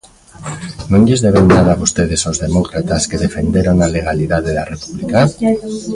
¿Non 0.91 1.01
lles 1.07 1.23
deben 1.25 1.45
nada 1.55 1.79
vostedes 1.81 2.21
aos 2.23 2.41
demócratas 2.45 3.07
que 3.09 3.21
defenderon 3.25 3.77
a 3.79 3.87
legalidade 3.97 4.51
da 4.57 4.67
República? 4.73 5.19